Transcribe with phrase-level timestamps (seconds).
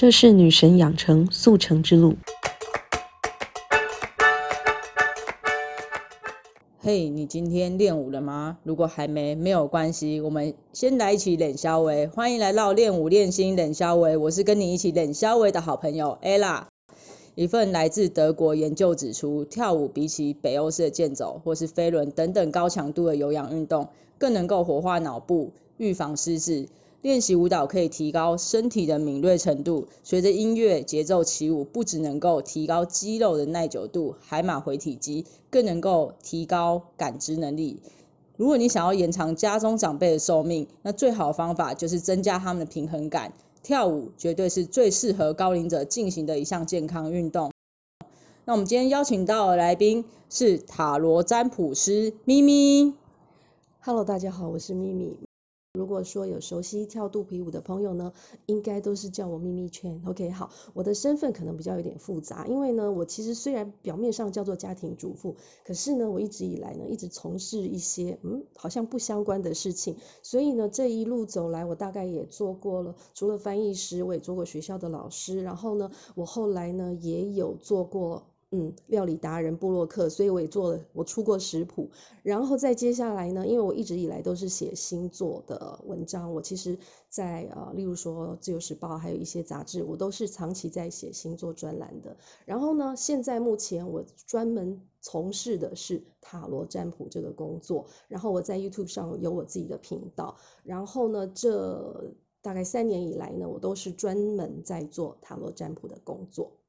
[0.00, 2.14] 这是女神养成速成之路。
[6.78, 8.56] 嘿，你今天练舞了吗？
[8.62, 12.06] 如果还没，没有关系，我们先来一起练肖维。
[12.06, 16.62] 欢迎来到练舞练心练肖维，我是跟你一起练肖维的好朋友 Ella。
[17.34, 26.70] 一份来自德国研究指出，跳舞比起北欧式的健走或是飞轮等等高强度的有氧运动，更能够活化脑部，预防失智。
[27.02, 37.80] 练习舞蹈可以提高身体的敏锐程度，随着音乐节奏起舞，不只能够提高肌肉的耐久度、海马回体肌，更能够提高感知能力。
[38.36, 43.32] 如果你想要延长家中长辈的寿命，那最好的方法就是增加他们的平衡感。
[43.62, 47.50] 跳舞绝对是最适合高龄者进行的一项健康运动。
[48.44, 52.92] 那我们今天邀请到的来宾是塔罗占卜师咪咪。
[53.80, 55.29] Hello，大家好，我是咪咪。
[55.72, 58.12] 如果说有熟悉跳肚皮舞的朋友呢，
[58.46, 60.02] 应该都是叫我咪咪圈。
[60.04, 69.96] OK，好，我的身份可能比较有点复杂，因为呢，我其实虽然表面上叫做家庭主妇，可是呢，我一直以来呢，一直从事一些嗯，好像不相关的事情。
[70.24, 75.40] 所以呢，这一路走来，我大概也做过了，除了翻译师，我也做过学校的老师。
[75.40, 78.29] 然后呢，我后来呢，也有做过。
[78.52, 81.90] 嗯，料理达人布洛克，所以我也做了，我出过食谱，
[82.24, 86.76] 然后再接下来呢，因为我一直以来都是写星座的文章，我其实，
[87.08, 92.16] 在呃，例如说自由时报，还有一些杂志，我都是长期在写星座专栏的。
[92.44, 106.59] 然后呢，现在目前我专门从事的是塔罗占卜这个工作，然后我在 YouTube 上有我自己的频道，然后呢，这大概三年以来呢，我都是专门在做塔罗占卜的工作。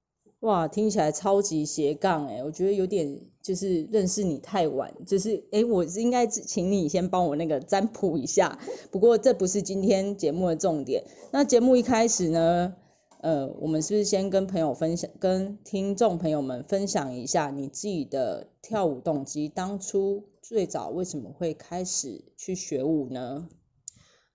[0.41, 8.57] 哇，听起来超级斜杠哎，我觉得有点就是认识你太晚，就是哎，我应该请你先帮我那个占卜一下。
[8.91, 11.03] 不过这不是今天节目的重点。
[11.31, 12.73] 那节目一开始呢，
[13.19, 19.47] 呃，我们是不是先跟朋友分享，跟听众朋友们分享一下你自己的跳舞动机？
[19.47, 23.47] 当初最早为什么会开始去学舞呢？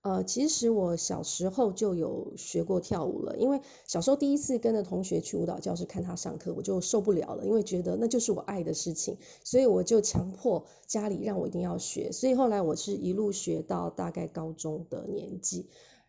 [0.07, 15.65] 呃，其实我小时候就有学过跳舞了，因为小时候第一次跟着同学去舞蹈教室看他上课，我就受不了了，因为觉得那就是我爱的事情，所以我就强迫家里让我一定要学，所以后来我是一路学到大概高中的年纪。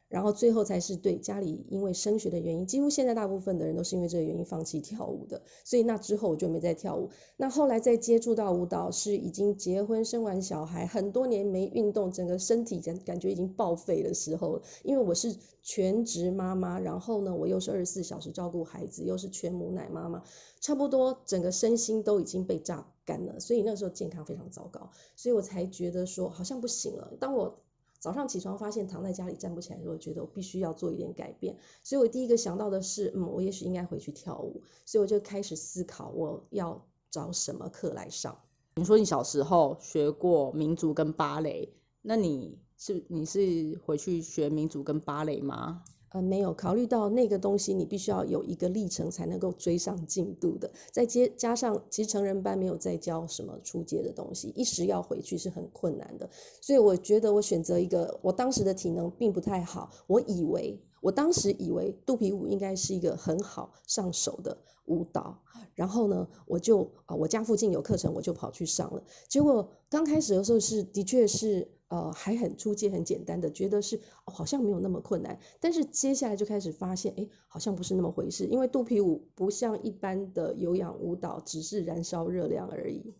[0.08, 7.10] 然后最后才是对家里因为升学的原因，几乎现在大部分的人都是因为这个原因放弃跳舞的，所以那之后我就没再跳舞。
[7.36, 14.62] 那后来再接触到舞蹈，是已经结婚生完小孩，很多年没运动，整个身体感感觉已经报废的时候。
[14.82, 20.22] 因为我是全职妈妈，然后呢，我又是二十四小时照顾孩子，又是全母奶妈妈，
[20.60, 27.12] 差不多整个身心都已经被榨干了，所以那时候健康非常糟糕，所以我才觉得说好像不行了。
[27.20, 27.60] 当我
[27.98, 38.38] 早上起床发现躺在家里站不起来，我觉得我必须要做一点改变，所以我第一个想到的是，嗯，我也许应该回去跳舞，所以我就开始思考我要找什么课来上。
[38.76, 45.82] 你说你小时候学过民族跟芭蕾，那你是你是回去学民族跟芭蕾吗？
[46.10, 50.70] 呃，没有考虑到那个东西，你必须要有一个历程才能够追上进度的。
[50.90, 56.30] 再接加上，其实成人班没有再教什么初阶的东西，一时要回去是很困难的。
[56.60, 65.38] 所以我觉得我选择一个，我当时的体能并不太好，我以为我当时以为肚皮舞应该是一个很好上手的舞蹈，
[65.74, 69.02] 然后呢，我就啊，我家附近有课程，我就跑去上了。
[69.28, 71.68] 结果刚开始的时候是的确是。
[71.90, 75.40] 呃，还很初阶、很简单的，觉得是好像没有那么困难。
[75.58, 78.44] 但是接下来就开始发现，哎，好像不是那么回事。
[78.44, 83.14] 因为肚皮舞不像一般的有氧舞蹈，只是燃烧热量而已。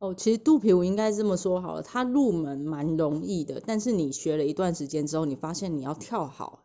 [0.00, 3.62] 哦，其实肚皮舞应该这么说好了，它入门蛮容易的。
[3.64, 6.64] 但是你学了一段时间之后，你发现你要跳好，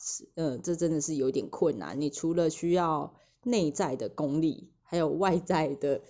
[0.00, 2.00] 是，嗯，这真的是有点困难。
[2.00, 4.72] 你除了需要内在的功力。
[4.82, 6.00] 还有外在的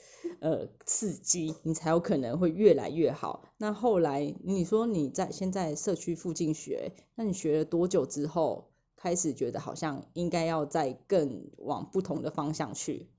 [0.41, 3.45] 呃刺激，你才有可能会越来越好。
[3.59, 13.11] 那后来你说你在现在社区附近学，那你学了多久之后，开始觉得好像应该要再更往不同的方向去？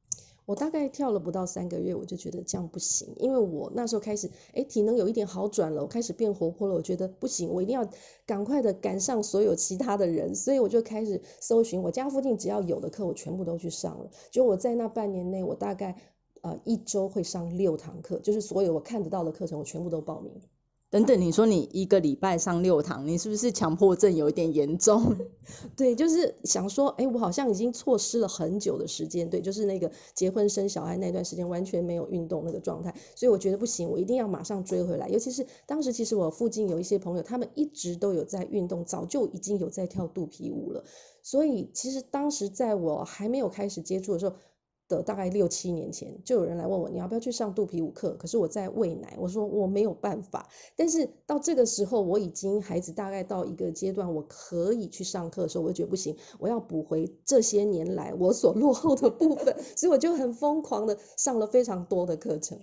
[0.52, 7.90] 我大概跳了不到三个月，我就觉得这样不行，因为我那时候开始，哎，体能有一点好转了，我开始变活泼了，我觉得不行，我一定要
[8.26, 14.10] 赶快的赶上所有其他的人，所以我就开始搜寻我家附近只要有的课，我全部都去上了。
[14.30, 15.96] 就我在那半年内，我大概
[16.42, 20.34] 呃一周会上六堂课，就是所有我看得到的课程，我全部都报名。
[20.92, 25.16] 等等，你说你一个礼拜上六堂，你是不是强迫症有一点严重？
[25.78, 35.08] 对，就是想说，哎，我好像已经错失了很久的时间，对，就是那个结婚生小孩那段时间完全没有运动那个状态，所以我觉得不行，我一定要马上追回来。
[35.08, 40.84] 尤其是当时，其实我附近有一些朋友，他们一直都有在运动，早就已经有在跳肚皮舞了。
[41.24, 44.36] 所以其实当时在我还没有开始接触的时候。
[44.98, 48.16] 的大概六七年前，就有人来问我，你要不要去上肚皮舞课？
[48.18, 50.50] 可是我在喂奶，我说我没有办法。
[50.76, 62.60] 但是到这个时候，我已经孩子大概到一个阶段，我可以去上课的时候，我就觉得不行，我要补回这些年来我所落后的部分，所以我就很疯狂的上了非常多的课程。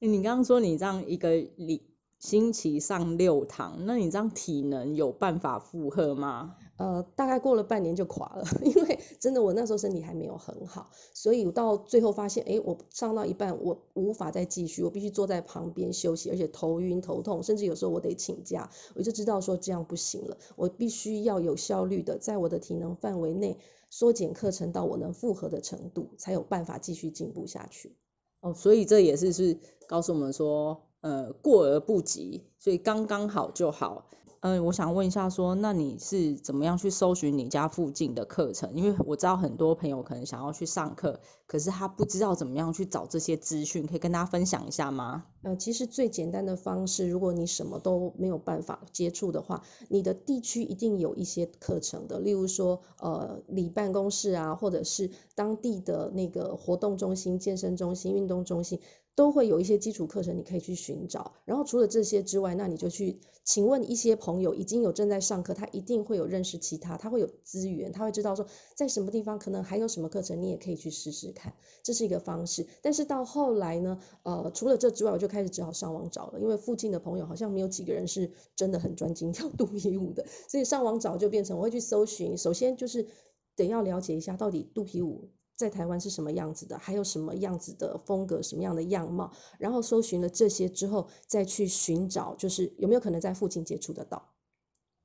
[0.00, 1.82] 你刚刚说你这样一个礼
[2.18, 6.56] 星期上六堂，那你这样体能有办法负荷吗？
[6.76, 23.58] 呃，大概过了半年就垮了， 因为真的我那时候身体还没有很好，所以到最后发现，哎，我上到一半我无法再继续，我必须坐在旁边休息，而且头晕头痛，甚至有时候我得请假，我就知道说这样不行了，我必须要有效率的在我的体能范围内
[23.90, 27.96] 缩减课程到我能负荷的程度，才有办法继续进步下去。
[28.40, 34.06] 哦，所以这也是是告诉我们说，呃，过而不及，所以刚刚好就好。
[34.40, 38.72] 嗯，我想问一下，说那你是怎么样去搜寻你家附近的课程？
[38.76, 41.18] 因为我知道很多朋友可能想要去上课，
[41.48, 45.24] 可是他不知道怎么样去找这些资讯，可以跟大家分享一下吗？
[45.42, 58.78] 呃，其实最简单的方式，如果你什么都没有办法接触的话，你的地区一定有一些课程的，例如说，呃，里办公室啊，或者是当地的那个活动中心、健身中心、运动中心。
[59.18, 61.32] 都会有一些基础课程，你可以去寻找。
[61.44, 72.68] 然后除了这些之外，那你就去请问一些朋友，已经有正在上课，他一定会有认识其他，他会有资源，他会知道说在什么地方可能还有什么课程，你也可以去试试看，这是一个方式。
[72.80, 83.08] 但是到后来呢，呃，除了这之外，我就开始只好上网找了，因为附近的朋友好像没有几个人是真的很专精跳肚皮舞的，所以上网找就变成我会去搜寻，首先就是
[83.56, 85.30] 得要了解一下到底肚皮舞。
[85.58, 86.78] 在台湾是什么样子的？
[86.78, 88.42] 还有什么样子的风格？
[88.42, 89.32] 什么样的样貌？
[89.58, 94.28] 然后搜寻了这些之后，再去寻找，就是有没有可能在附近接触得到？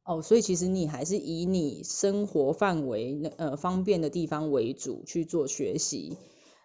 [0.03, 6.17] 哦，所以其实你还是以你生活范围呃方便的地方为主去做学习。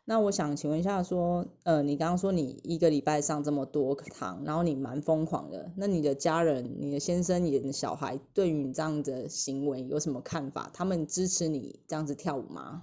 [0.05, 10.70] 那我想请问一下，说呃，你刚刚说你一个礼拜上这么多堂，然后你蛮疯狂的，那你的家人、你的先生、你的小孩对于你这样的行为有什么看法？
[10.75, 12.82] 他们支持你这样子跳舞吗？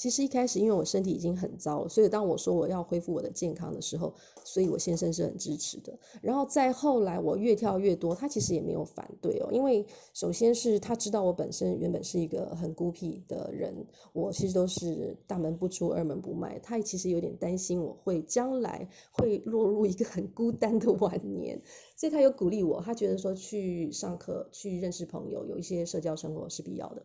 [0.00, 4.14] 其实一开始，因为我身体已经很糟，所以当我说我要恢复我的健康的时候，
[4.44, 5.98] 所以我先生是很支持的。
[6.22, 9.50] 然后再后来，我越跳越多，他其实也没有反对哦。
[9.52, 16.58] 因为首先是他知道我本身原本是一个很孤僻的人，我其实都是大门不出二门不迈。
[16.60, 21.60] 他其实有点担心我会将来会落入一个很孤单的晚年，
[21.94, 27.04] 所以他有鼓励我，他觉得说去上课、去认识朋友、有一些社交生活是必要的。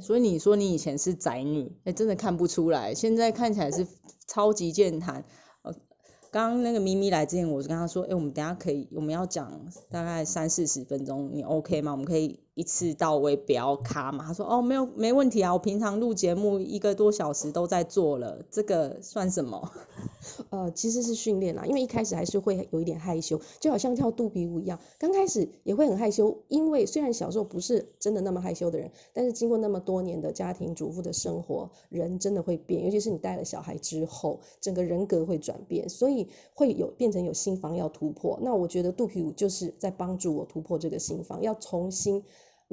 [0.00, 3.86] 所以你说你以前是宅女，哎，真的看不出来，现在看起来是
[4.26, 5.24] 超级健谈。
[5.62, 5.74] 呃，
[6.30, 11.92] 刚刚那个咪咪来之前，我就跟他说，哎，我们等下可以，我们要讲大概三四十分钟，你 OK 吗？
[11.92, 12.40] 我们可以。
[12.54, 14.26] 一次到位不要卡嘛？
[14.26, 19.72] 他说哦没有没问题啊，我平常录节目一个多小时都在做了，这个算什么？
[20.50, 38.38] 呃，其实是训练啦，因为一开始还是会有一点害羞，就好像跳肚皮舞一样，刚开始也会很害羞，因为虽然小时候不是真的那么害羞的人，但是经过那么多年的家庭主妇的生活，人真的会变，尤其是你带了小孩之后，整个人格会转变，所以会有变成有心房要突破。
[38.42, 42.22] 那我觉得肚皮舞就是在帮助我突破这个心房，要重新。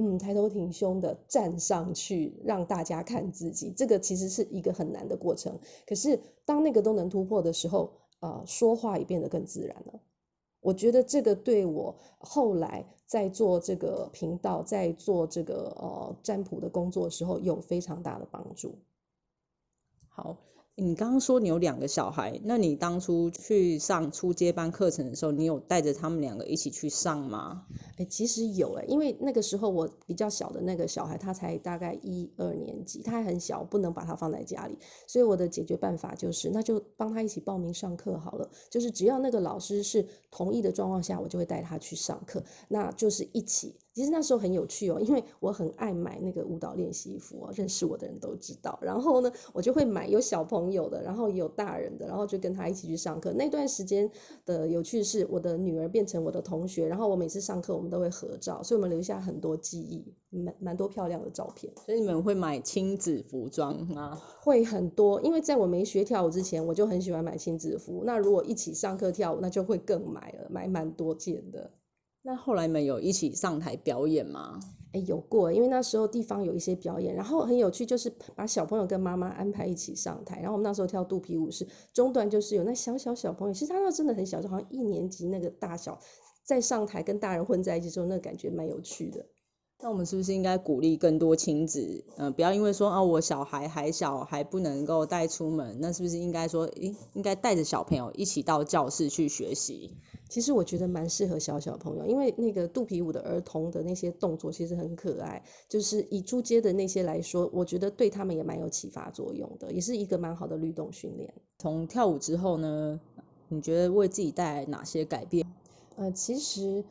[0.02, 5.60] 嗯，抬头挺胸的站上去，让大家看自己，这个其实是一个很难的过程。
[5.86, 7.92] 可是当那个都能突破的时候，
[8.22, 10.00] 呃，说话也变得更自然了。
[10.62, 18.80] 我觉得这个对我后来在做这个频道，在做这个呃占卜的工作的时候，有非常大的帮助。
[20.08, 20.38] 好。
[20.80, 27.66] 你刚刚说你有两个小孩，那你当初去上初阶班课程的时候，你有带着他们两个一起去上吗？
[27.98, 38.50] 哎，其实有哎，因为那个时候我比较小的那个小孩，他才大概一二年级，他还很小，不能把他放在家里，所以我的解决办法就是，那就帮他一起报名上课好了。
[38.70, 43.76] 就是只要那个老师是同意的状况下，我就会带他去上课，那就是一起。
[43.94, 48.80] 其实那时候很有趣哦，因为我很爱买那个舞蹈练习服哦，认识我的人都知道。
[48.82, 53.34] 然后呢，我就会买有小朋友的，然后也有大人的，然后就跟他一起去上课。
[53.34, 54.10] 那段时间
[54.46, 61.74] 的有趣是，我的女儿变成我的同学，然后我每次上课我们都会合照，所以我们留下很多记忆，蛮蛮多漂亮的照片。
[61.86, 64.22] 所以你们会买亲子服装吗？
[64.40, 68.04] 会很多，因为在我没学跳舞之前，我就很喜欢买亲子服。
[68.06, 71.72] 那如果一起上课跳舞，那就会更买了，买蛮多件的。
[72.22, 74.60] 那后来你们有一起上台表演吗？
[74.92, 86.00] 哎，有过，因为那时候地方有一些表演，然后很有趣，就是把小朋友跟妈妈安排一起上台，然后我们那时候跳肚皮舞是中段，就是有那小小小朋友，其实他那真的很小，就好像一年级那个大小，
[86.44, 89.26] 在上台跟大人混在一起之后，那感觉蛮有趣的。
[89.82, 99.96] 那我们是不是应该鼓励更多亲子，嗯，不要因为说啊我小孩还小还不能够带出门，那是不是应该说，诶，应该带着小朋友一起到教室去学习？
[100.28, 111.34] 其实我觉得蛮适合小小朋友，因为那个肚皮舞的儿童的那些动作其实很可爱，就是以出街的那些来说，我觉得对他们也蛮有启发作用的，也是一个蛮好的律动训练。
[111.58, 113.00] 从跳舞之后呢，
[113.48, 115.48] 你觉得为自己带来哪些改变？
[115.96, 116.84] 呃，其实。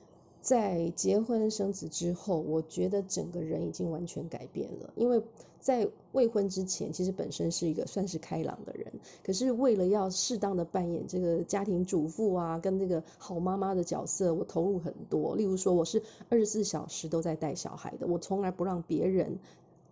[0.49, 4.95] 在结婚生子之后，我觉得整个人已经完全改变了。
[4.97, 5.23] 因为
[5.61, 15.37] 在未婚之前，其实本身是一个算是开朗的人，可是为了要适当的扮演这个家庭主妇啊，跟这个好妈妈的角色，我投入很多。
[15.37, 19.41] 例如说，我是二十四小时都在带小孩的，我从来不让别人。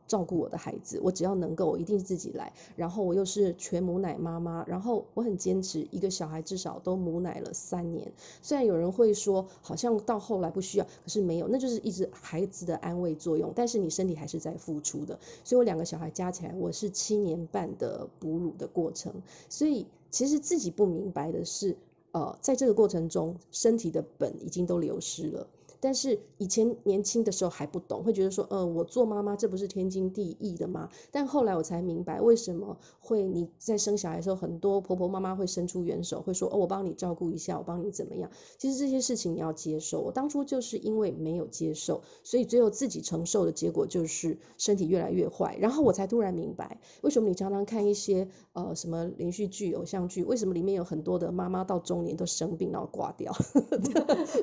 [0.07, 2.53] 照顾我的孩子，我只要能够，我一定自己来。
[2.77, 8.13] 然后我又是全母奶妈妈，然后我很坚持，一个小孩至少都母奶了三年。
[8.43, 13.53] 虽然有人会说，好像到后来不需要，可是没有，那就是一直孩子的安慰作用。
[13.55, 15.19] 但是你身体还是在付出的。
[15.45, 19.13] 所以我两个小孩加起来，我是七年半的哺乳的过程。
[19.49, 21.77] 所以其实自己不明白的是，
[22.13, 25.47] 呃，在这个过程中，身体的本已经都流失了。
[25.81, 30.91] 但是以前年轻的时候还不懂，会觉得说，呃，我做妈妈这不是天经地义的吗？
[31.11, 38.31] 但后来我才明白，为什么会你在生小孩的时候，很多婆婆妈妈会伸出援手，会说，哦，我帮你照顾一下，我帮你怎么样？
[38.59, 40.01] 其实这些事情你要接受。
[40.01, 45.57] 我当初就是因为没有接受，所以最后自己承受的结果就是身体越来越坏。
[45.61, 53.33] 然后我才突然明白，为什么你常常看一些呃什么连续剧、偶像剧，为什么里面有很多的妈妈到中年都生病然后挂掉？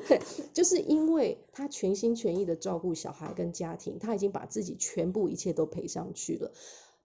[0.08, 0.20] 对，
[0.52, 1.23] 就是因为。
[1.52, 6.52] 他全心全意的照顾小孩跟家庭，他已经把自己全部一切都赔上去了。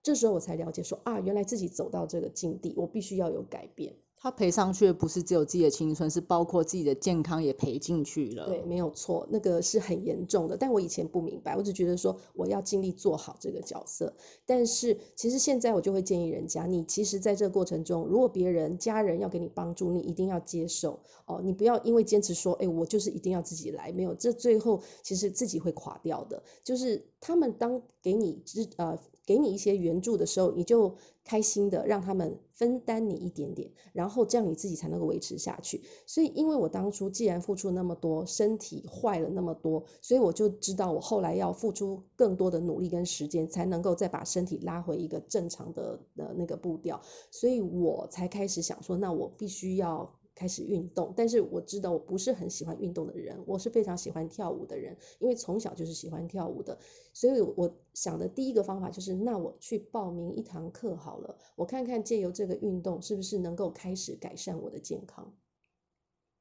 [0.01, 3.95] 这时候我才了解说啊，原来自己走到这个境地，我必须要有改变。
[4.21, 8.47] 他赔上去的不是只有自己的青春，是包括自己的健康也赔进去了。
[8.47, 10.57] 对，没有错，那个是很严重的。
[10.57, 14.13] 但我以前不明白，我只觉得说我要尽力做好这个角色。
[14.45, 26.43] 但是其实现在我就会建议人家，你其实在这个过程中，如果别人家人要给你帮助，你一定要接受哦，你不要因为坚持说，哎，我就是一定要自己来，没有，这最后其实自己会垮掉的。
[26.63, 28.99] 就是他们当给你支呃。
[29.25, 35.83] 给你一些援助的时候，你就开心的让他们分担你一点点，然后这样你自己才能够维持下去。
[36.07, 46.99] 所以，因为我当初既然付出那么多，身体坏了那么多，所以我就知道我后来要付出更多的努力跟时间，才能够再把身体拉回一个正常的的那个步调。
[47.29, 50.18] 所以我才开始想说，那我必须要。
[50.39, 56.79] 开始运动，但是我知道我不是很喜欢运动的人，我是非常喜欢跳舞的人，因为从小就是喜欢跳舞的，
[57.13, 65.36] 所以我想的第一个方法就是，那我去报名一堂课好了，我看看借由这个运动是不是能够开始改善我的健康。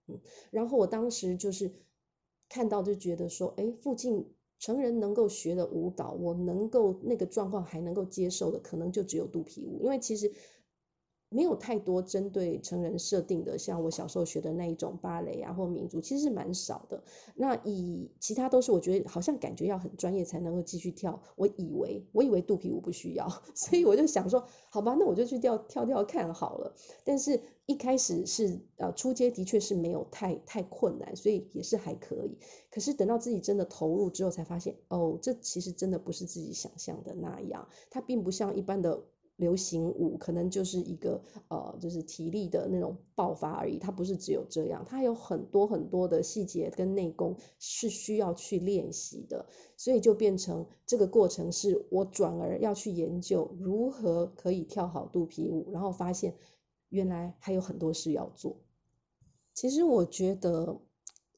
[0.06, 0.20] 嗯，
[0.52, 1.72] 然后我当时就是
[2.48, 10.32] 看到就觉得说，哎，附近成人能够学的舞蹈，我能够那个状况还能够接受的，可能就只有肚皮舞，因为其实。
[11.30, 17.04] 没有太多针对成人设定的，像我小时候学的那一种芭蕾啊或民族，其实是蛮少的。
[17.34, 21.22] 那以其他都是我觉得好像感觉要很专业才能够继续跳。
[21.36, 26.74] 我以为我以为肚皮舞不需要， 所以我就想说，好吧，那我就去跳跳跳看好了。
[27.04, 32.38] 但是一开始是呃出街的确是没有太太困难，所以也是还可以。
[32.70, 39.04] 可是等到自己真的投入之后，才发现哦，这其实真的不是自己想象的那样，它并不像一般的。
[39.38, 56.34] 流行舞可能就是一个呃，就是体力的那种爆发而已，它不是只有这样，它有很多很多的细节跟内功是需要去练习的，所以就变成这个过程是我转而要去研究如何可以跳好肚皮舞，然后发现
[56.88, 58.56] 原来还有很多事要做。
[59.54, 60.80] 其实我觉得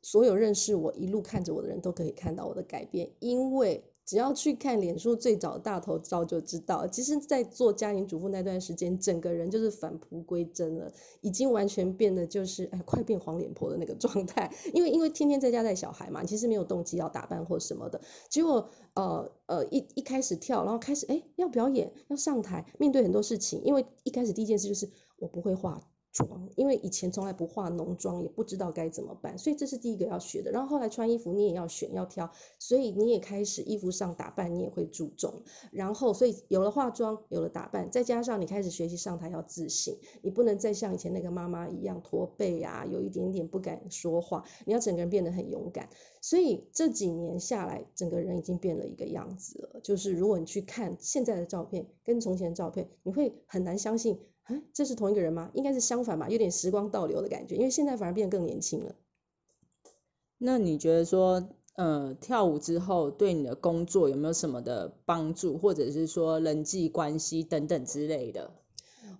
[0.00, 3.84] 所有认识我一路看着我的人都可以看到我的改变，因为。
[4.10, 14.52] 只要去看脸书最早大头照就知道，其实，在做家庭主妇那段时间，整个人就是返璞归真了，已经完全变得就是哎，快变黄脸婆的那个状态。
[14.74, 18.00] 因为因为天天在家带小孩嘛，其实没有动机要打扮或什么的。
[18.28, 23.62] 结果呃呃一一开始跳，然后开始哎要表演要上台，面对很多事情。
[23.62, 25.80] 因为一开始第一件事就是我不会化
[26.12, 30.50] 妆，因为以前从来不化浓妆，也不知道该怎么办，所以这是第一个要学的。
[30.50, 35.42] 然后后来穿衣服你也要选要挑，所以你也开始衣服上打扮你也会注重。
[35.70, 45.88] 然后所以有了化妆，有了打扮，再加上你开始学习上台要自信，你不能再像以前那个妈妈一样驼背啊，有一点点不敢说话，你要整个人变得很勇敢。
[46.20, 49.80] 所以这几年下来，整个人已经变了一个样子了。
[49.80, 54.18] 就是如果你去看现在的照片跟从前的照片，你会很难相信。
[54.50, 55.50] 哎，这是同一个人吗？
[55.54, 58.96] 应该是相反吧，有点时光倒流的感觉，因为现在反而变得更年轻了。
[60.38, 68.50] 那你觉得说，呃，跳舞之后对你的工作有没有什么的帮助，或者是说人际关系等等之类的？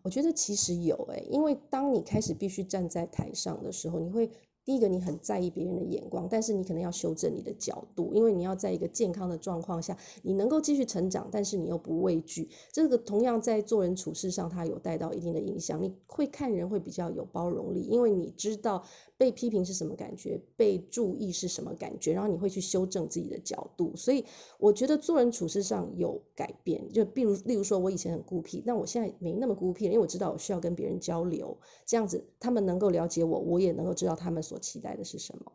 [0.03, 4.31] 我觉得其实有哎，因为当你开始必须站在台上的时候，你会。
[4.64, 12.49] 第一个，你很在意别人的眼光，但是你可能要修正你的角度，因为你要在一个健康的状况下，你能够继续成长，但是你又不畏惧。
[12.73, 15.83] 这个同样在做人处事上，它有带到一定的影响。
[15.83, 18.85] 你会看人会比较有包容力，因为你知道
[19.17, 23.97] 被批评是什么感觉，被注意是什么感觉，然后你会去修正自己的角度。
[23.97, 24.25] 所以
[24.59, 26.93] 我觉得做人处事上有改变。
[26.93, 34.59] 就比如，例如说我以前很孤僻，那我现在没那么孤僻了，因为我知道我需要跟别人交流，这样子他们能够了解我，我也能够知道他们所。
[34.59, 35.52] 期待的是什么？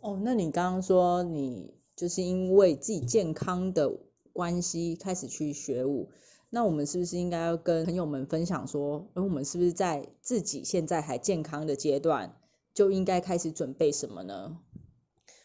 [0.00, 3.98] 哦，那你刚刚说你就是因为自己健康的
[4.32, 6.10] 关系开始去学舞，
[6.50, 12.36] 那我们是不是应该要跟朋友们分享说，而我们是不是在自己现在还健康的阶段
[12.74, 14.58] 就应该开始准备什么呢？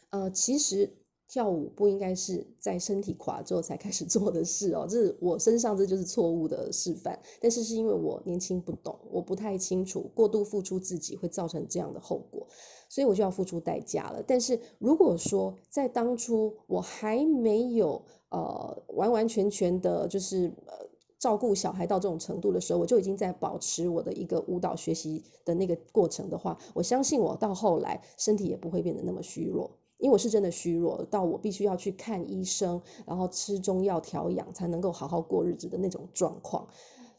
[0.09, 0.98] 呃，其实。
[1.29, 7.19] 跳舞不应该是在身体垮之后才开始 做的事哦，这是我身上这就是错误的示范。
[7.39, 12.47] 但是是因为我年轻不懂，我不太清楚过度付出自己会造成这样的后果，
[12.89, 14.23] 所以我就要付出代价了。
[14.25, 29.78] 但是如果说在当初我还没有呃完完全全的，就是呃照顾小孩到这种程度的时候，我就已经在保持我的一个舞蹈学习的那个过程的话，我相信我到后来身体也不会变得那么虚弱。
[29.99, 36.69] 因为我是真的虚弱到我必须要去看医生，然后吃中药调养才能够好好过日子的那种状况，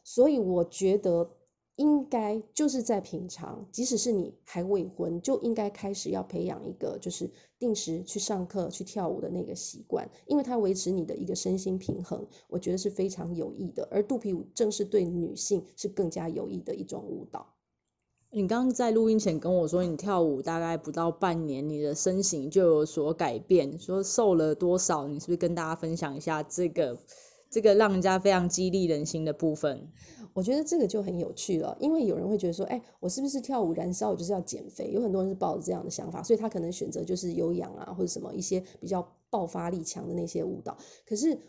[0.02, 1.30] 所以我觉得
[1.76, 13.86] 应该就是在平常，即使是你还未婚，就应该开始要培养一个就是定时去上课去跳舞的那个习惯，因为它维持你的一个身心平衡，我觉得是非常有益的。
[13.90, 17.54] 而肚皮舞正是对女性是更加有益的一种舞蹈。
[18.32, 25.08] 你刚刚在录音前跟我说，你跳舞大概不到半年，你的身形就有所改变，说瘦了多少？
[25.08, 26.96] 你是不是跟大家分享一下这个
[27.50, 29.88] 这个让人家非常激励人心的部分？
[30.32, 34.92] 我觉得这个就很有趣了，因为有人会觉得说，哎，我是不是跳舞燃烧，我就是要减肥？
[34.92, 40.78] 有很多人是抱着这样的想法，所以他可能选择就是有氧啊，或者什么一些比较爆发力强的那些舞蹈。
[41.04, 41.40] 可是，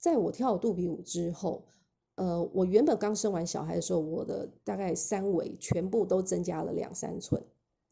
[0.00, 1.62] 在我跳肚皮舞之后，
[2.16, 7.42] 呃，我原本刚生完小孩的时候，我的大概三围全部都增加了两三寸，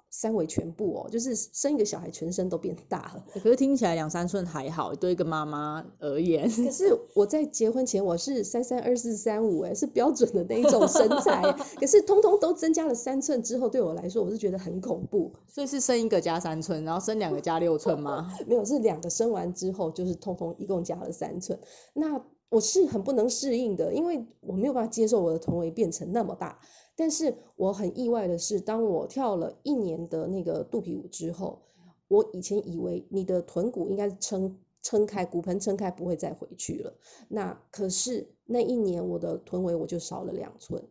[0.09, 3.25] 三围全部哦，就是生一个小孩全身都变大了。
[3.35, 6.49] 可是听起来两三寸还好，对一个妈妈而言。
[6.49, 11.43] 可是我在结婚前我是三三二四三五，哎，是标准的那一种身材。
[11.79, 15.33] 可是通通都增加了三寸之后，对我来说我是觉得很恐怖。
[15.49, 18.33] 所以是生一个加三寸，然后生两个加六寸吗？
[18.49, 21.59] 没有，是两个生完之后就是通通一共加了三寸。
[21.93, 22.25] 那。
[22.55, 26.61] 我是很不能适应的，因为我没有办法接受我的臀围变成那么大。
[26.95, 31.63] 但是我很意外的是，当我跳了一年的那个肚皮舞之后，
[32.07, 36.95] 我以前以为你的臀骨应该撑撑开，骨盆撑开不会再回去了。
[37.27, 40.85] 那可是那一年我的臀围我就少了两寸，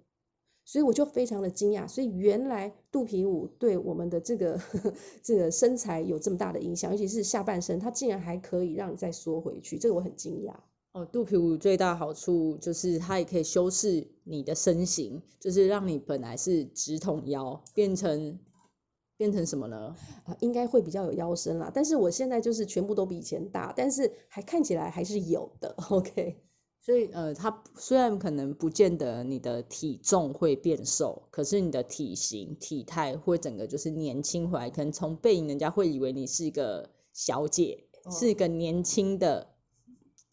[0.66, 1.88] 所以我就非常的惊讶。
[1.88, 4.60] 所以原来肚皮舞对我们的这个
[5.24, 10.56] 这个身材有这么大的影响，尤其是下半身，它竟然还可以让你再缩回去，这个我很惊讶。
[10.94, 18.38] 哦，肚皮舞最大好处就是它也可以修饰你的身形，就是让你本来是直筒腰变成
[19.18, 19.96] 变成什么呢？
[20.26, 21.72] 啊，应该会比较有腰身啦。
[21.74, 25.76] 但是我现在就是全部都比以前大，但是还看起来还是有的。
[25.90, 26.44] OK，
[26.80, 34.70] 所以呃，它虽然可能不见得你的体重会变瘦，可是你的体型体态会整个就是年轻回来。
[34.70, 39.48] 可能从背影人家会以为你是一个小姐，是一个年轻的。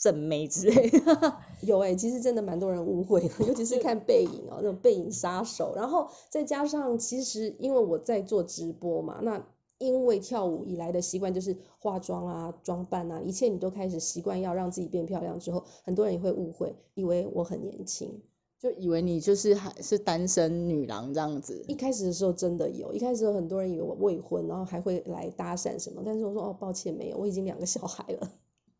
[0.01, 0.91] 正妹之类，
[1.61, 5.75] 有哎，其实真的蛮多人误会的， 尤其是看背影哦，那种背影杀手。
[5.77, 18.23] 然后再加上，其实因为我在做直播嘛，那因为跳舞以来的习惯就是化妆啊、装扮啊，一切你都开始习惯要让自己变漂亮之后，很多人也会误会，以为我很年轻，
[18.59, 21.63] 就以为你就是还是单身女郎这样子。
[21.69, 28.31] 一开始的时候真的有，一开始有很多人以为我未婚，然后还会来搭讪什么，但是我说哦，抱歉没有，我已经两个小孩了。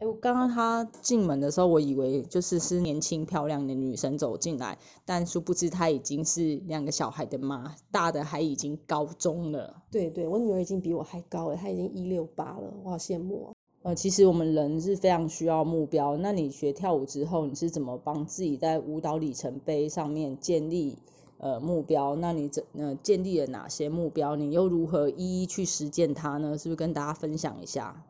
[0.01, 9.83] 哎，我刚刚她进门的时候，我以为就是是年轻漂亮的女生走进来，但殊不知她已经是两个小孩的妈，大的还已经高中了。
[9.91, 13.53] 对对，我女儿已经比我还高了，她已经一六八了，我好羡慕哦。
[13.83, 16.17] 呃，其实我们人是非常需要目标。
[16.17, 20.97] 那你学跳舞之后，你是怎么帮自己在舞蹈里程碑上面建立
[21.37, 22.17] 呃目标？
[22.17, 24.35] 那你怎呃建立了哪些目标？
[24.35, 26.57] 你又如何一一去实践它呢？
[26.57, 28.03] 是不是跟大家分享一下？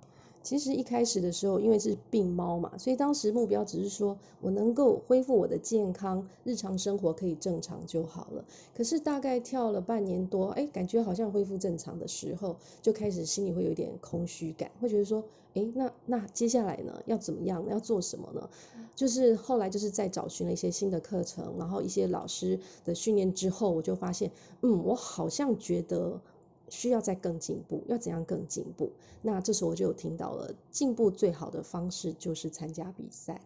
[0.42, 8.44] 其实一开始的时候，因为是病猫嘛，所以当时目标只是说我能够恢复我的健康，日常生活可以正常就好了。
[8.74, 15.24] 可是大概跳了半年多，哎，感觉好像恢复正常的时候，就开始心里会有点空虚感，会觉得说，
[15.55, 18.48] 哎，那那接下来呢，要怎么样，要做什么呢？
[18.96, 24.31] 就是后来就是在找寻了一些新的课程，然后一些老师的训练之后，我就发现，
[24.62, 26.22] 嗯，我好像觉得。
[26.70, 28.92] 需要再更进步，要怎样更进步？
[29.20, 33.40] 那这时候我就有听到了，进步最好的方式就是参加比赛。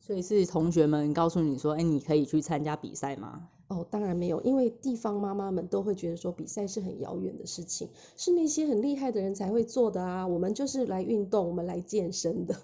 [0.00, 3.48] 所以是同学们告诉你说，哎，你可以去参加比赛吗？
[3.66, 10.26] 哦，当然没有，因为地方妈妈们都会觉得说比赛是很遥远的事情，是那些很厉害的人才会做的啊。
[10.26, 12.56] 我们就是来运动，我们来健身的。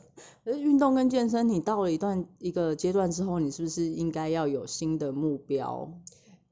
[0.45, 5.93] 而运动跟健身，你到了一段一个阶段之后，你是不是应该要有新的目标？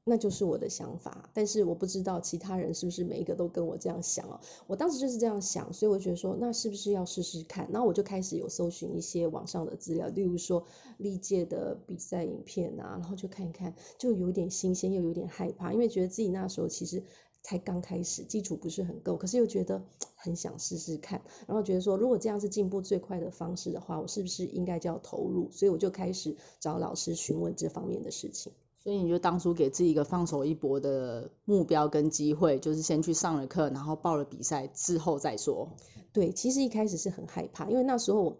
[0.05, 4.41] 那就是我的想法，但是我不知道其他人是不是每一个都跟我这样想哦。
[4.67, 7.69] 我当时就是这样想，所以我觉得说，那是不是要试试看？
[7.71, 10.65] 然后我就开始有搜寻一些网上的资料，例如说
[10.97, 17.01] 历届的比赛影片啊，然后就看一看，就有点新鲜，又有点害怕，因为觉得自己那时候其实
[17.41, 19.81] 才刚开始，基础不是很够，可是又觉得
[20.15, 25.49] 很想试试看，然后觉得说，如果这样是进步最快的方式的话，我是不是应该就要投入？
[25.51, 28.51] 所以我就开始找老师询问这方面的事情。
[28.83, 35.69] 所以你就当初给自己一个放手一搏的目标跟机会，就是先去上了课，然后报了比赛之后再说。
[36.11, 38.39] 对，其实一开始是很害怕，因为那时候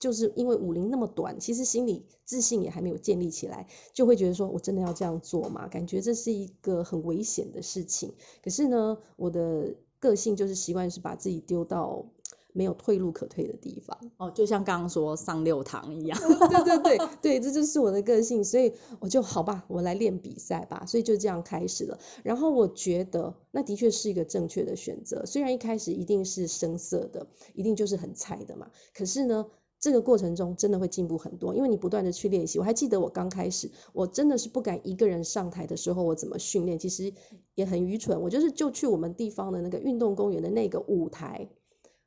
[0.00, 5.68] 就是因为武龄那么短，其实心理自信也还没有建立起来，就会觉得说我真的要这样做吗？
[5.68, 8.14] 感觉这是一个很危险的事情。
[8.42, 12.04] 可是呢，我的个性就是习惯是把自己丢到。
[12.54, 16.16] 没有退路可退的地方哦，就像刚刚说上六堂一样，
[16.48, 21.98] 对对对对，这就是我的个性，所以我就好吧，我来练比赛吧，所以就这样开始了。
[22.22, 29.46] 然后我觉得那的确是一个正确的选择，虽然一开始一定是生涩的，一定就是很菜的嘛，可是呢，
[29.80, 32.60] 这个过程中真的会进步很多，因为你不断的去练习。
[32.60, 37.12] 我还记得我刚开始，我真的是不敢一个人上台的时候，我怎么训练，其实
[37.56, 41.48] 也很愚蠢，我就是就去我们地方的那个运动公园的那个舞台。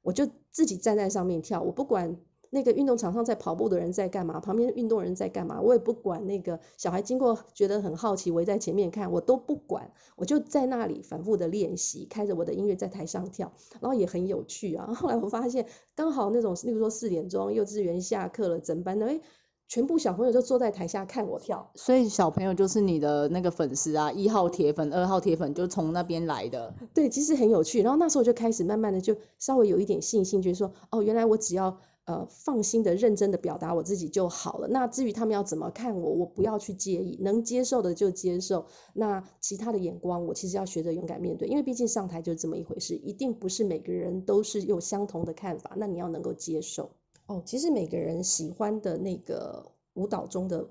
[0.07, 2.15] 我就自己站在上面跳，我不管
[2.49, 14.87] 那个运动场上在跑步的人在干嘛，旁边运动人在干嘛，我也不管那个小孩经过觉得很好奇围在前面看，我都不管，我就在那里反复的练习，开着我的音乐在台上跳，然后也很有趣啊。
[14.95, 19.19] 后来我发现刚好那种，例如说四点钟幼稚园下课了，整班的哎。
[19.67, 26.73] 全部小朋友就坐在台下看我跳，所以小朋友就是你的那个粉丝啊，一号铁粉、二号铁粉就从那边来的。
[26.93, 27.81] 对，其实很有趣。
[27.81, 34.69] 然后那时候就开始慢慢的就稍微有一点信心，就是说，哦，原来我只要呃放心的、认真的表达我自己就好了。
[34.69, 38.67] 那至于他们要怎么看我，我不要去介意，能接受的就接受。
[38.93, 45.73] 那其他的眼光，我其实要学着勇敢面对，因为毕竟上台就是这么一回事，一定不是每个人都是有相同的看法。
[45.75, 46.91] 那你要能够接受。
[47.27, 50.69] 哦，其实每个人喜欢的那个舞蹈中的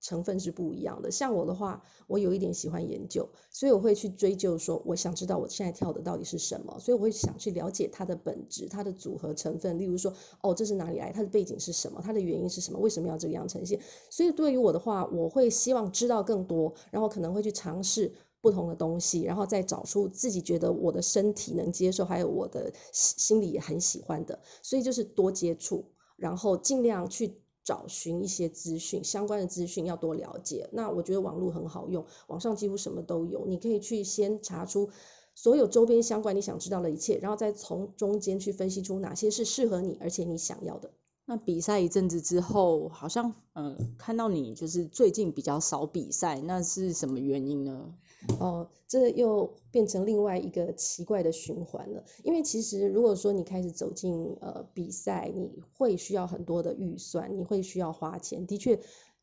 [0.00, 1.12] 成分是不一样的。
[1.12, 9.78] 像我的话，我有一点喜欢研究，所以我会去追究说，我想知道我现在跳的到底是什么，所以我会想去了解它的本质、它的组合成分。
[9.78, 11.12] 例如说，哦，这是哪里来？
[11.12, 12.00] 它的背景是什么？
[12.02, 12.80] 它的原因是什么？
[12.80, 13.78] 为什么要这个样呈现？
[14.10, 24.40] 所以对于我的话，我会希望知道更多，然后可能会去尝试不同的东西，然后再找出自己觉得我的身体能接受，还有我的心里也很喜欢的。
[24.62, 25.86] 所以就是多接触。
[26.16, 30.68] 然后尽量去找寻一些资讯，相关的资讯要多了解。
[30.72, 34.90] 那我觉得网络很好用，网上几乎什么都有，你可以去先查出
[35.34, 40.90] 所有周边相关你想知道的一切，然后再从中间去分析出哪些是适合你而且你想要的。
[41.24, 47.94] 那比赛一阵子之后，好像嗯看到你就是最近比较少比赛，那是什么原因呢？
[48.38, 52.04] 哦，这又变成另外一个奇怪的循环了。
[52.22, 58.46] 因为其实如果说你开始走进呃比赛，你会需要很多的预算，你会需要花钱。
[58.46, 58.78] 的确，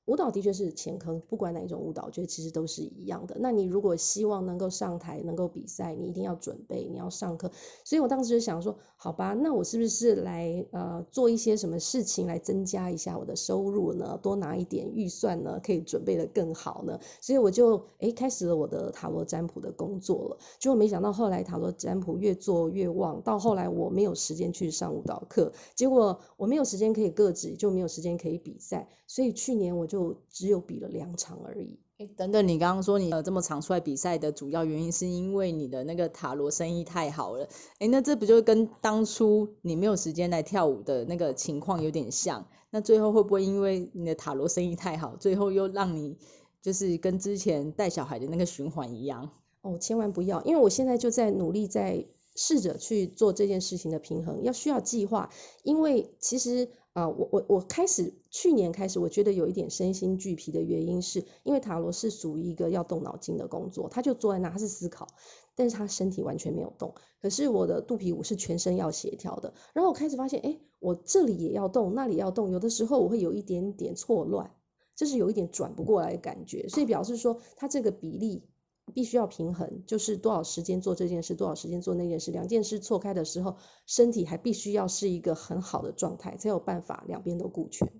[0.09, 3.37] 舞蹈的确是前坑，不管哪一种舞蹈，我觉得其实都是一样的。
[3.39, 7.51] 那你如果希望能够上台、能够比赛，你一定要准备，你要上课。
[7.83, 14.19] 所以我当时就想说，好吧，那我是不是来呃做一些什么事情来增加一下我的收入呢？
[14.19, 16.99] 多拿一点预算呢，可以准备的更好呢？
[17.21, 20.37] 所以我就诶开始了我的塔罗占卜的工作了。
[20.57, 28.89] 结果没想到后来塔罗占卜越做越旺，到后来我没有时间去上舞蹈课，结果我没有时间可以各自，就没有时间可以比赛。
[29.05, 29.98] 所以去年我就。
[29.99, 31.77] 就只有比了两场而已。
[31.97, 37.49] 哎，等等，你刚刚说你这么常出来比赛的主要原因，是因为你的那个塔罗生意太好了。
[37.79, 42.47] 哎，那这不就跟当初你没有时间来跳舞的那个情况有点像？
[42.69, 46.17] 那最后会不会因为你的塔罗生意太好，最后又让你
[46.61, 49.31] 就是跟之前带小孩的那个循环一样？
[49.61, 55.31] 哦，千万不要，因为我现在就在努力在试着去做这件事情的平衡，要需要计划，
[55.63, 56.69] 因为其实。
[56.93, 65.07] 啊，我我我开始去年开始，我觉得有一点身心俱疲的原因，是因为塔罗是属于一个要动脑筋的工作，他就坐在那，他是思考，
[65.55, 66.95] 但是他身体完全没有动。
[67.21, 74.51] 可是我的肚皮舞是全身要协调的，然后我开始发现，哎，我这里也要动，那里要动，有的时候我会有一点点错乱，
[74.95, 78.48] 就是有一点转不过来的感觉，所以表示说，他这个比例。
[78.91, 87.91] 必须要平衡，就是多少时间做这件事，多少时间做那件事，两件事错开的时候，身体还必须要是一个很好的状态，才有办法两边都顾全。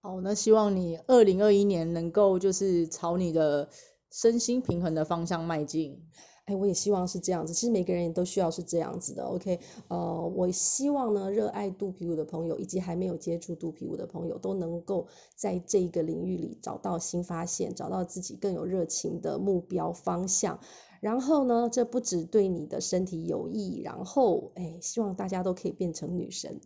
[0.00, 3.68] 好，那希望你二零二一年能够就是朝你的
[4.10, 6.02] 身心平衡的方向迈进。
[6.46, 7.54] 哎，我也希望是这样子。
[7.54, 9.22] 其实每个人也都需要是这样子的。
[9.22, 20.58] OK，呃，我希望呢，热爱肚皮舞的朋友，以及还没有接触肚皮舞的朋友，都能够在这个领域里找到新发现，找到自己更有热情的目标方向。
[21.00, 26.60] 然后呢，这不止对你的身体有益，然后哎，希望大家都可以变成女神。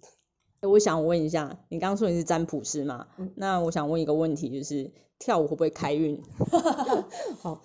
[0.63, 3.09] 我想问一下，你刚刚说你是占卜师嘛？
[3.35, 6.23] 那我想问一个问题，就是跳舞会不会开运？
[7.41, 7.61] 好。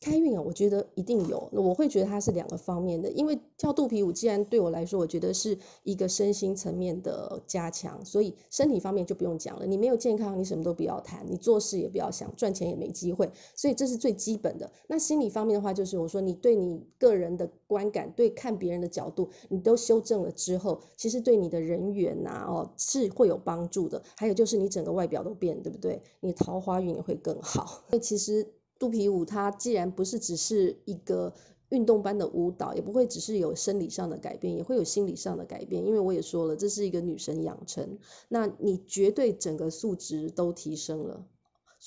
[0.00, 1.48] 开运啊，我觉得一定有。
[1.52, 9.66] 我会觉得它是两个方面的，因为跳肚皮舞既然对我来说，我觉得是一个身心层面的加强，所以身体方面就不用讲了。
[9.66, 13.30] 你没有健康，你什么都不要谈，你做事也不要想，赚钱也没机会。
[13.56, 14.70] 所以这是最基本的。
[14.86, 24.02] 那心理方面的话，就是我说你对你个人的观感，对看别人的角度，你都修正了之后，其实对你的人缘呐，哦，是会有帮助的。
[24.16, 26.02] 还有就是你整个外表都变，对不对？
[26.20, 27.82] 你桃花运也会更好。
[27.90, 28.46] 那其实。
[28.78, 31.34] 肚皮舞，它既然不是只是一个
[31.68, 35.84] 运动般的舞蹈，也不会只是有生理上的改变，也会有心理上的改变。
[35.86, 41.26] 因为我也说了，这是一个女神养成，那你绝对整个素质都提升了。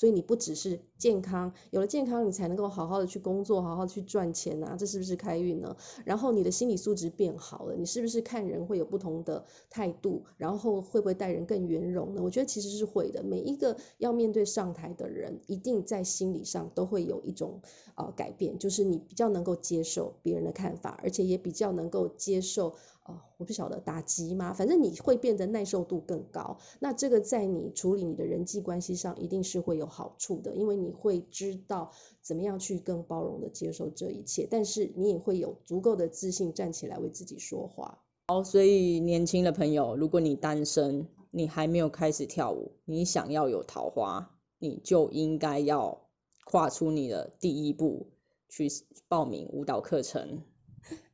[0.02, 5.76] 所以你不只是健康，有了健康，你才能够好好的去工作，好好去赚钱呐，这是不是开运呢？
[6.04, 10.24] 然后你的心理素质变好了，你是不是看人会有不同的态度？
[10.38, 12.22] 然后会不会待人更圆融呢？
[12.24, 13.22] 我觉得其实是会的。
[13.22, 17.60] 每一个要面对上台的人，一定在心理上都会有一种
[17.94, 22.74] 呃改变，就是你比较能够接受别人的看法，而且也比较能够接受。
[23.04, 24.52] 哦，我不晓得打击吗？
[24.52, 26.58] 反正你会变得耐受度更高。
[26.78, 34.46] 那这个在你处理你的人际关系上，一定是会有好处的，因为你会知道怎么样去更包容的接受这一切。
[34.48, 37.98] 但是你也会有足够的自信站起来为自己说话。
[38.28, 46.06] 好，所以年轻的朋友，如果你单身，你还没有开始跳舞，你想要有桃花，你就应该要
[46.44, 48.12] 跨出你的第一步，
[48.48, 48.68] 去
[49.08, 50.44] 报名舞蹈课程。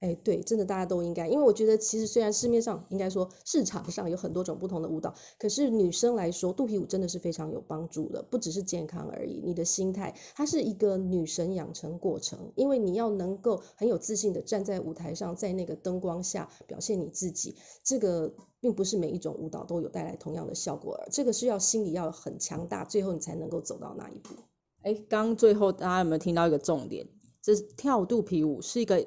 [0.00, 9.42] 哎，对，真的大家都应该，因为我觉得其实虽然市面上应该说市场上有很多种不同的舞蹈，可是女生来说，肚皮舞真的是非常有帮助的，不只是健康而已。
[9.44, 24.34] 你的心态，它是一个女神养成过程，因为你要能够很有自信的站在舞台上，在那个灯光下表现你自己，这个并不是每一种舞蹈都有带来同样的效果，这个是要心理要很强大，最后你才能够走到那一步。
[24.82, 27.08] 哎，刚最后大家有没有听到一个重点？
[27.42, 29.06] 这是跳肚皮舞是一个。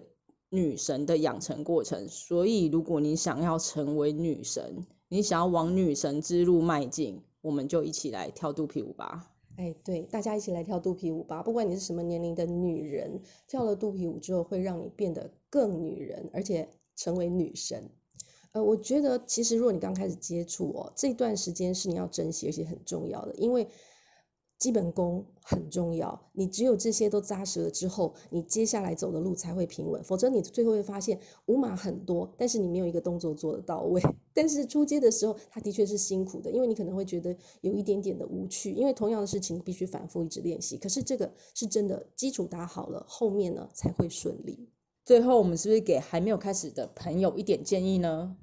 [0.54, 9.32] 女神的养成过程，所以如果你想要成为女神，你想要往女神之路迈进，我们就一起来跳肚皮舞吧。
[9.56, 11.42] 哎，对，大家一起来跳肚皮舞吧。
[11.42, 17.90] 不管你是什么年龄的女人，跳了肚皮舞之后，会让你变得更女人，而且成为女神。
[18.52, 23.70] 呃，我觉得其实如果你刚开始接触哦，这段时间是你要珍惜而且很重要的，因为。
[24.62, 30.04] 基本功很重要，你只有这些都扎实了之后，你接下来走的路才会平稳。
[30.04, 34.00] 否则你最后会发现舞码很多，但是你没有一个动作做得到位。
[34.36, 40.78] 但是出街的时候，它的确是辛苦的，因为你可能会觉得有一点点的无趣，因为同样的事情必须反复一直练习。
[40.78, 44.70] 可是这个是真的，基础打好了，后面呢才会顺利。
[45.04, 48.38] 最后，我们是不是给还没有开始的朋友一点建议呢？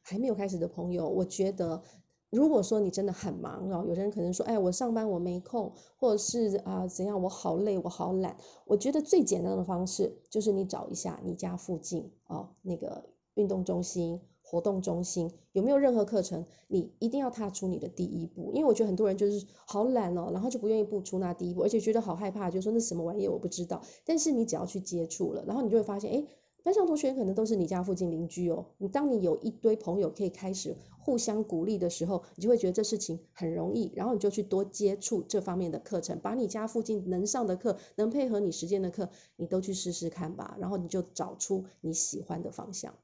[0.00, 1.82] 还没有开始的朋友，我觉得。
[2.30, 8.36] 如果说你真的很忙哦，有人可能说，哎，我上班我没空，或者是啊怎样，我好累，我好懒。
[8.66, 23.82] 我觉得最简单的方式就是你找一下你家附近哦那个运动中心、活动中心有没有任何课程，你一定要踏出你的第一步，因为我觉得很多人就是好懒哦，然后就不愿意步出那第一步，而且觉得好害怕，就说那什么玩意我不知道。
[24.04, 26.26] 但是你只要去接触了，然后你就会发现，哎。
[26.62, 28.66] 班上同学可能都是你家附近邻居哦。
[28.78, 40.56] 你当你有一堆朋友可以开始互相鼓励的时候，你就会觉得这事情很容易，然后你就去多接触这方面的课程，把你家附近能上的课、能配合你时间的课，你都去试试看吧。
[40.60, 42.94] 然后你就找出你喜欢的方向。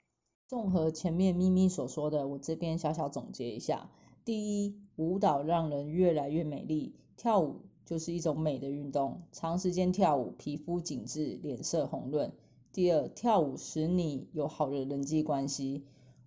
[0.48, 3.90] 综合前面咪咪所说的，我这边小小总结一下：
[4.24, 12.32] 第一，舞蹈让人越来越美丽，跳舞就是一种美的运动，长时间跳舞，皮肤紧致，脸色红润。
[12.76, 15.82] 第二，跳舞使你有好的人际关系。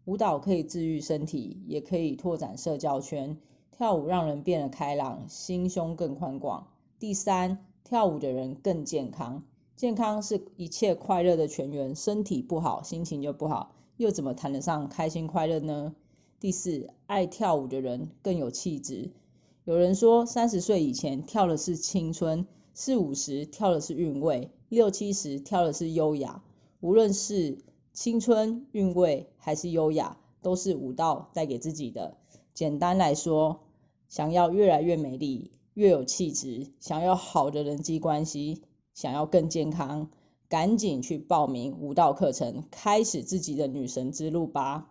[0.05, 3.37] 舞蹈可以治愈身体，也可以拓展社交圈。
[3.69, 6.65] 跳舞让人变得开朗，心胸更宽广。
[6.97, 9.43] 第三，跳舞的人更健康。
[9.75, 15.93] 健康是一切快乐的泉源，身体不好，心情就不好，又怎么谈得上开心快乐呢？
[16.39, 19.11] 第四，爱跳舞的人更有气质。
[19.65, 22.47] 有人说，三十岁以前跳的是青春，
[22.79, 24.51] 四五十跳的是韵味。
[24.69, 26.41] 六七十跳的是优雅，
[26.79, 27.57] 无论是
[27.91, 32.15] 青春韵味还是优雅，都是舞蹈带给自己的。
[32.53, 33.59] 简单来说，
[34.07, 38.61] 想要越来越美丽、越有气质，想要好的人际关系，
[38.93, 40.09] 想要更健康，
[40.47, 44.89] 赶紧去报名舞蹈课程，开始自己的女神之路吧。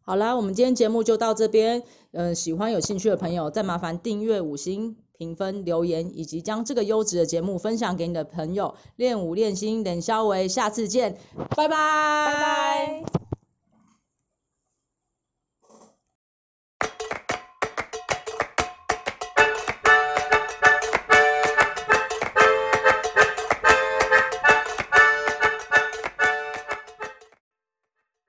[0.00, 1.82] 好啦，我们今天节目就到这边。
[2.12, 4.96] 嗯，喜欢有兴趣的朋友，再麻烦订阅五星。
[5.20, 8.74] 评分、留言，以及将这个优质的节目分享给你的朋友。
[8.96, 11.18] 练武练心，冷肖维，下次见，
[11.54, 13.19] 拜拜，拜拜。